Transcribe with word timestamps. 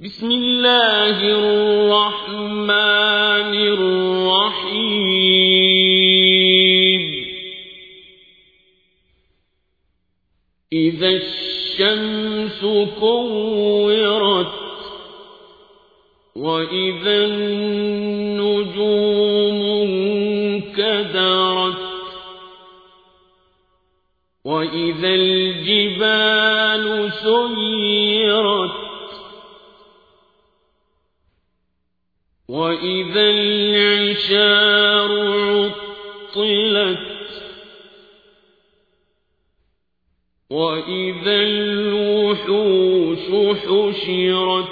بسم 0.00 0.30
الله 0.30 1.18
الرحمن 1.38 2.68
الرحيم. 3.74 4.74
إذا 10.72 11.08
الشمس 11.08 12.64
كورت 13.00 14.54
وإذا 16.36 17.24
النجوم 17.24 18.32
انكدرت 20.62 21.84
وإذا 24.44 25.08
الجبال 25.08 26.84
سيرت 27.12 28.53
وإذا 32.84 33.30
العشار 33.30 35.10
عطلت 36.36 36.98
وإذا 40.50 41.36
الوحوش 41.42 43.18
حشرت 43.56 44.68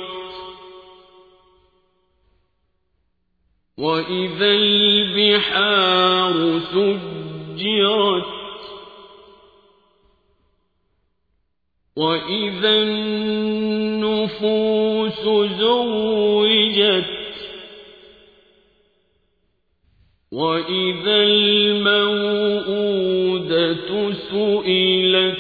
وإذا 3.79 4.51
البحار 4.55 6.37
سجرت 6.61 8.33
وإذا 11.97 12.83
النفوس 12.83 14.43
زوجت 15.59 17.22
وإذا 20.33 21.17
الموءودة 21.23 22.13
سئلت 24.13 25.39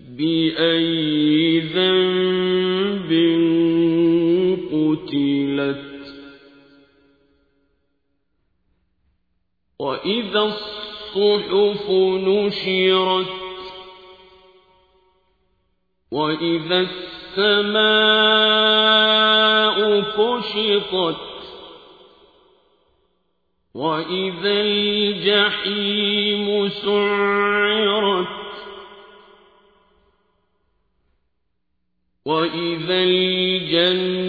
بأي 0.00 1.58
ذنب 1.60 3.10
قتلت 4.72 5.92
وإذا 9.78 10.40
الصحف 10.40 11.90
نشرت 11.90 13.26
وإذا 16.12 16.80
السماء 16.80 18.12
كشطت 20.00 21.31
وإذا 23.82 24.60
الجحيم 24.60 26.46
سعرت 26.68 28.26
وإذا 32.26 33.02
الجنة 33.02 34.22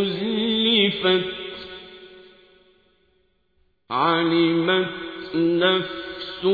أزلفت 0.00 1.34
علمت 3.90 5.34
نفس 5.34 6.44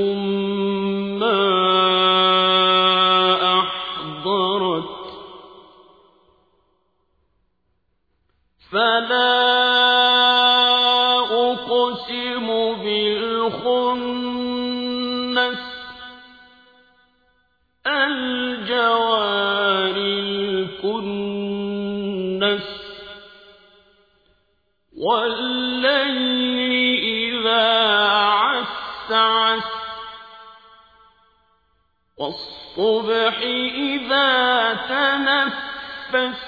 والصبح 32.18 33.38
إذا 33.38 34.74
تنفس 34.88 36.40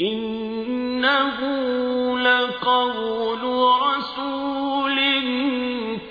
إنه 0.00 1.38
لقول 2.18 3.42
رسول 3.82 4.98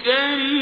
كريم. 0.05 0.53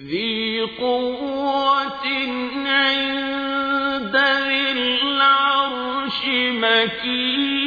ذي 0.00 0.39
قوة 0.78 2.06
عند 2.66 4.16
ذي 4.16 4.72
العرش 4.72 6.20
مكين 6.52 7.60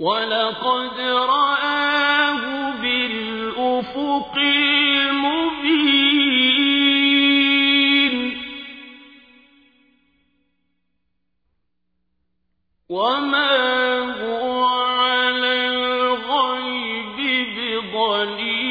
ولقد 0.00 1.00
رآه 1.00 2.42
بالأفق 2.80 4.34
المبين. 4.36 5.60
وما 12.88 14.00
هو 14.24 14.64
على 14.64 15.68
الغيب 15.68 17.18
بضليل 17.56 18.70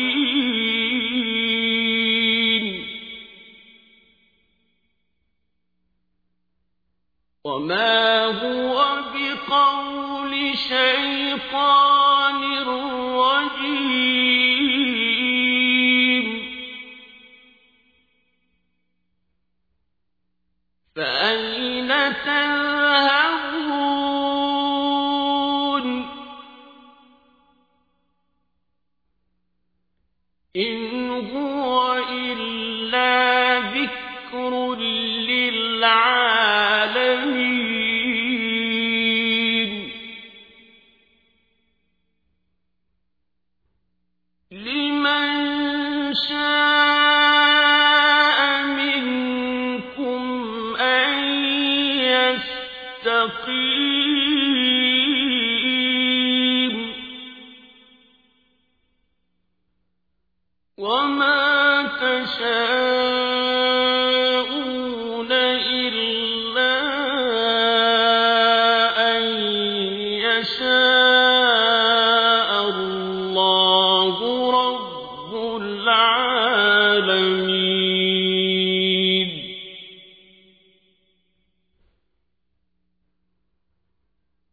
وما 7.44 8.09
هو 8.30 9.04
بقول 9.14 10.58
شيطان 10.58 12.42
رجيم 12.68 13.90
فأين 20.96 21.90
تذهبون؟ 22.26 23.50
إن 30.56 30.99
تشاءون 62.30 63.70
إلا 65.32 66.76
أن 69.18 69.24
يشاء 70.30 71.30
الله 72.70 74.18
رب 74.62 75.34
العالمين. 75.62 77.49